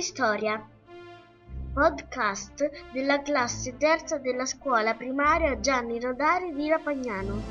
Storia, 0.00 0.64
podcast 1.74 2.70
della 2.92 3.20
classe 3.20 3.76
terza 3.76 4.18
della 4.18 4.46
scuola 4.46 4.94
primaria 4.94 5.58
Gianni 5.58 5.98
Rodari 5.98 6.54
di 6.54 6.68
Rapagnano. 6.68 7.42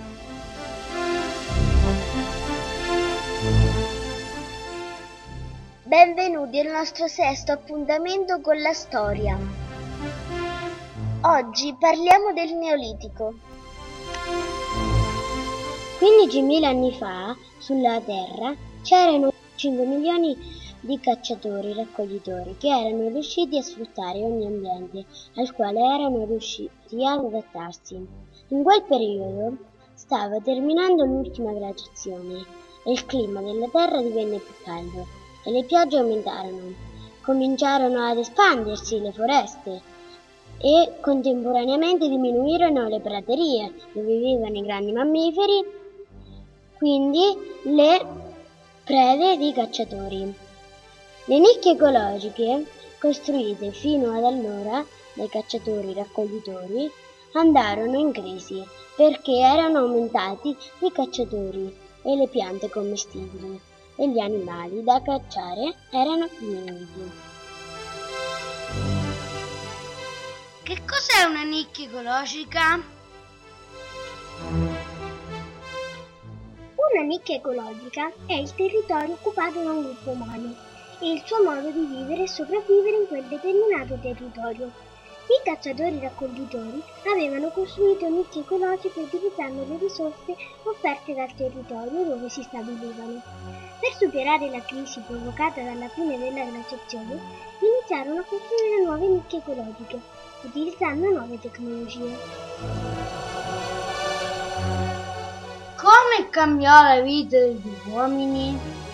Benvenuti 5.83 6.59
al 6.59 6.71
nostro 6.71 7.07
sesto 7.07 7.51
appuntamento 7.51 8.39
con 8.39 8.61
la 8.61 8.73
storia. 8.73 9.37
Oggi 11.21 11.75
parliamo 11.77 12.31
del 12.33 12.53
Neolitico. 12.53 13.33
15.000 15.99 16.63
anni 16.63 16.93
fa, 16.93 17.35
sulla 17.57 17.99
Terra, 17.99 18.55
c'erano 18.83 19.33
5 19.55 19.85
milioni 19.85 20.35
di 20.35 20.66
cacciatori-raccoglitori 20.99 22.57
che 22.57 22.67
erano 22.67 23.09
riusciti 23.09 23.57
a 23.57 23.61
sfruttare 23.61 24.23
ogni 24.23 24.45
ambiente 24.45 25.05
al 25.35 25.53
quale 25.53 25.79
erano 25.79 26.25
riusciti 26.25 27.05
ad 27.05 27.25
adattarsi. 27.25 27.95
In 28.49 28.63
quel 28.63 28.83
periodo 28.83 29.57
stava 29.93 30.39
terminando 30.39 31.03
l'ultima 31.03 31.51
glaciazione 31.51 32.45
e 32.85 32.91
il 32.91 33.05
clima 33.05 33.41
della 33.41 33.67
Terra 33.67 34.01
divenne 34.01 34.37
più 34.37 34.53
caldo 34.63 35.05
e 35.43 35.51
le 35.51 35.63
piogge 35.63 35.97
aumentarono. 35.97 36.73
Cominciarono 37.21 37.99
ad 38.01 38.17
espandersi 38.17 38.99
le 39.01 39.11
foreste 39.11 39.81
e 40.59 40.93
contemporaneamente 41.01 42.07
diminuirono 42.07 42.87
le 42.87 42.99
praterie 42.99 43.73
dove 43.91 44.17
vivevano 44.17 44.57
i 44.57 44.61
grandi 44.61 44.91
mammiferi, 44.91 45.65
quindi 46.77 47.21
le 47.63 48.05
prede 48.83 49.37
di 49.37 49.51
cacciatori. 49.51 50.45
Le 51.29 51.39
nicchie 51.39 51.73
ecologiche, 51.73 52.63
costruite 53.01 53.71
fino 53.71 54.15
ad 54.15 54.23
allora 54.23 54.81
dai 55.13 55.27
cacciatori-raccoglitori, 55.27 56.89
andarono 57.33 57.97
in 57.97 58.13
crisi 58.13 58.65
perché 58.95 59.33
erano 59.33 59.79
aumentati 59.79 60.55
i 60.79 60.89
cacciatori 60.89 61.77
e 62.03 62.15
le 62.15 62.29
piante 62.29 62.69
commestibili 62.69 63.59
e 63.97 64.09
gli 64.09 64.19
animali 64.19 64.81
da 64.83 65.01
cacciare 65.01 65.75
erano 65.91 66.29
diminuiti. 66.39 67.11
Che 70.63 70.81
cos'è 70.85 71.23
una 71.27 71.43
nicchia 71.43 71.87
ecologica? 71.87 72.81
Una 76.93 77.01
nicchia 77.05 77.35
ecologica 77.35 78.13
è 78.25 78.33
il 78.33 78.55
territorio 78.55 79.15
occupato 79.15 79.61
da 79.61 79.71
un 79.71 79.81
gruppo 79.81 80.11
umano 80.11 80.66
e 80.99 81.11
il 81.11 81.21
suo 81.25 81.43
modo 81.43 81.69
di 81.69 81.85
vivere 81.85 82.23
e 82.23 82.27
sopravvivere 82.27 82.97
in 82.97 83.07
quel 83.07 83.23
determinato 83.23 83.97
territorio. 84.01 84.71
I 85.27 85.43
cacciatori-raccoglitori 85.43 86.81
avevano 87.11 87.49
costruito 87.49 88.07
nicchie 88.07 88.41
ecologiche 88.41 89.01
utilizzando 89.01 89.65
le 89.67 89.77
risorse 89.77 90.35
offerte 90.63 91.13
dal 91.13 91.33
territorio 91.35 92.05
dove 92.05 92.29
si 92.29 92.41
stabilivano. 92.43 93.21
Per 93.79 93.93
superare 93.99 94.49
la 94.49 94.61
crisi 94.61 95.01
provocata 95.05 95.61
dalla 95.61 95.89
fine 95.89 96.17
della 96.17 96.45
glaciazione, 96.45 97.19
iniziarono 97.59 98.21
a 98.21 98.23
costruire 98.23 98.83
nuove 98.83 99.07
nicchie 99.07 99.39
ecologiche, 99.39 99.99
utilizzando 100.43 101.09
nuove 101.09 101.39
tecnologie. 101.39 102.17
Come 105.75 106.29
cambiò 106.29 106.83
la 106.83 107.01
vita 107.01 107.37
degli 107.37 107.61
uomini? 107.89 108.86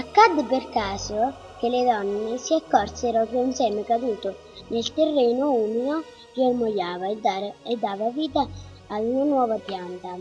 Accadde 0.00 0.44
per 0.44 0.70
caso 0.70 1.34
che 1.58 1.68
le 1.68 1.84
donne 1.84 2.38
si 2.38 2.54
accorsero 2.54 3.26
che 3.26 3.36
un 3.36 3.52
seme 3.52 3.84
caduto 3.84 4.34
nel 4.68 4.90
terreno 4.94 5.52
umido 5.52 6.02
germogliava 6.32 7.08
e, 7.08 7.16
dare, 7.18 7.56
e 7.64 7.76
dava 7.76 8.08
vita 8.08 8.48
ad 8.86 9.04
una 9.04 9.24
nuova 9.24 9.56
pianta. 9.56 10.16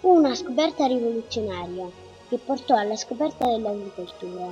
Fu 0.00 0.08
una 0.08 0.34
scoperta 0.34 0.86
rivoluzionaria 0.86 1.88
che 2.28 2.36
portò 2.38 2.74
alla 2.74 2.96
scoperta 2.96 3.46
dell'agricoltura. 3.46 4.50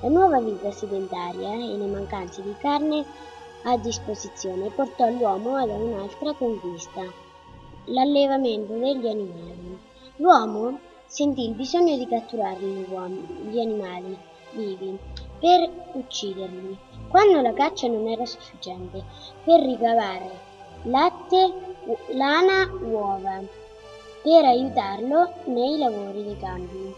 La 0.00 0.08
nuova 0.08 0.40
vita 0.40 0.70
sedentaria 0.70 1.52
e 1.52 1.76
le 1.76 1.86
mancanze 1.86 2.42
di 2.42 2.54
carne 2.58 3.04
a 3.64 3.76
disposizione 3.76 4.70
portò 4.70 5.06
l'uomo 5.10 5.56
ad 5.56 5.68
un'altra 5.68 6.32
conquista, 6.32 7.02
l'allevamento 7.84 8.72
degli 8.72 9.06
animali. 9.06 9.78
L'uomo 10.16 10.78
sentì 11.08 11.46
il 11.46 11.54
bisogno 11.54 11.96
di 11.96 12.06
catturare 12.06 12.60
gli 12.60 13.58
animali 13.58 14.16
vivi 14.52 14.98
per 15.40 15.70
ucciderli, 15.92 16.76
quando 17.08 17.40
la 17.40 17.54
caccia 17.54 17.88
non 17.88 18.06
era 18.06 18.26
sufficiente, 18.26 19.02
per 19.42 19.60
ricavare 19.62 20.30
latte, 20.82 21.76
lana, 22.12 22.70
uova, 22.82 23.40
per 24.22 24.44
aiutarlo 24.44 25.32
nei 25.46 25.78
lavori 25.78 26.24
dei 26.24 26.36
campi. 26.38 26.94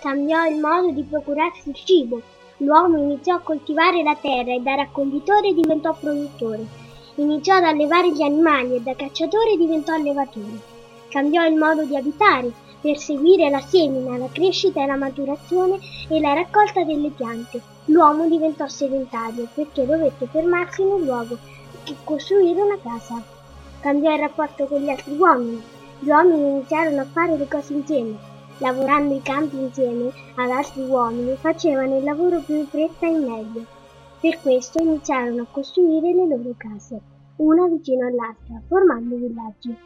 Cambiò 0.00 0.44
il 0.46 0.58
modo 0.58 0.90
di 0.90 1.02
procurarsi 1.04 1.70
il 1.70 1.74
cibo. 1.76 2.20
L'uomo 2.58 2.98
iniziò 2.98 3.36
a 3.36 3.40
coltivare 3.40 4.02
la 4.02 4.16
terra 4.20 4.52
e 4.52 4.60
da 4.60 4.74
raccoglitore 4.74 5.54
diventò 5.54 5.94
produttore 5.94 6.81
Iniziò 7.16 7.56
ad 7.56 7.64
allevare 7.64 8.10
gli 8.10 8.22
animali 8.22 8.76
e 8.76 8.80
da 8.80 8.94
cacciatore 8.94 9.58
diventò 9.58 9.92
allevatore. 9.92 10.58
Cambiò 11.10 11.44
il 11.46 11.56
modo 11.56 11.84
di 11.84 11.94
abitare 11.94 12.50
per 12.80 12.96
seguire 12.96 13.50
la 13.50 13.60
semina, 13.60 14.16
la 14.16 14.30
crescita 14.32 14.82
e 14.82 14.86
la 14.86 14.96
maturazione 14.96 15.78
e 16.08 16.18
la 16.20 16.32
raccolta 16.32 16.84
delle 16.84 17.10
piante. 17.10 17.60
L'uomo 17.86 18.26
diventò 18.26 18.66
sedentario 18.66 19.46
perché 19.52 19.84
dovette 19.84 20.26
fermarsi 20.26 20.80
in 20.80 20.88
un 20.88 21.04
luogo 21.04 21.36
e 21.84 21.94
costruire 22.02 22.62
una 22.62 22.78
casa. 22.82 23.22
Cambiò 23.80 24.14
il 24.14 24.20
rapporto 24.20 24.64
con 24.64 24.80
gli 24.80 24.88
altri 24.88 25.14
uomini. 25.14 25.62
Gli 25.98 26.08
uomini 26.08 26.48
iniziarono 26.48 27.02
a 27.02 27.06
fare 27.12 27.36
le 27.36 27.46
cose 27.46 27.74
insieme. 27.74 28.16
Lavorando 28.56 29.14
i 29.14 29.22
campi 29.22 29.56
insieme 29.56 30.10
ad 30.36 30.48
altri 30.48 30.82
uomini 30.82 31.36
facevano 31.36 31.98
il 31.98 32.04
lavoro 32.04 32.40
più 32.40 32.54
in 32.54 32.66
fretta 32.66 33.06
e 33.06 33.10
meglio. 33.10 33.64
Per 34.22 34.40
questo 34.40 34.80
iniziarono 34.80 35.42
a 35.42 35.46
costruire 35.50 36.14
le 36.14 36.28
loro 36.28 36.54
case, 36.56 37.00
una 37.38 37.66
vicino 37.66 38.06
all'altra, 38.06 38.62
formando 38.68 39.16
villaggi. 39.16 39.76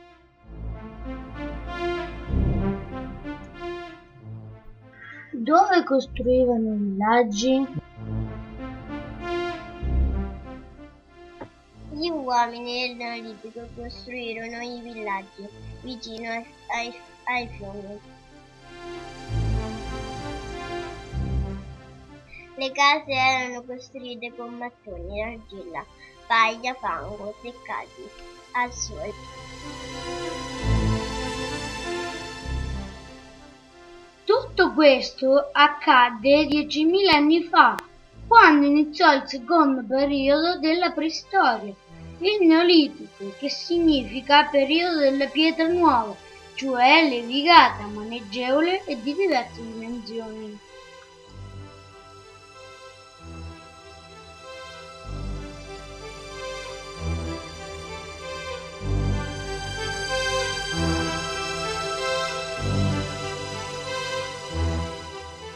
Dove 5.33 5.85
costruivano 5.85 6.75
i 6.75 6.77
villaggi? 6.77 7.67
Gli 11.93 12.11
uomini 12.11 12.89
del 12.89 12.97
Neolitico 12.97 13.61
costruirono 13.75 14.61
i 14.61 14.81
villaggi 14.83 15.49
vicino 15.83 16.29
ai, 16.29 16.93
ai 17.25 17.49
fiumi 17.57 18.16
Le 22.59 22.73
case 22.73 23.13
erano 23.13 23.63
costruite 23.65 24.33
con 24.35 24.55
mattoni, 24.55 25.23
argilla, 25.23 25.85
paglia, 26.27 26.73
fango, 26.73 27.35
seccati 27.43 28.09
al 28.53 28.73
sole. 28.73 29.13
Tutto 34.25 34.73
questo 34.73 35.51
accadde 35.53 36.47
10.000 36.47 37.15
anni 37.15 37.43
fa, 37.43 37.77
quando 38.27 38.65
iniziò 38.65 39.13
il 39.13 39.25
secondo 39.27 39.85
periodo 39.87 40.59
della 40.59 40.93
preistoria, 40.93 41.75
il 42.21 42.47
Neolitico, 42.47 43.35
che 43.39 43.51
significa 43.51 44.45
periodo 44.45 45.01
della 45.01 45.27
pietra 45.27 45.67
nuova, 45.67 46.17
cioè 46.55 47.07
levigata, 47.07 47.85
maneggevole 47.85 48.83
e 48.87 48.99
di 49.03 49.15
diverse 49.15 49.61
dimensioni. 49.61 50.59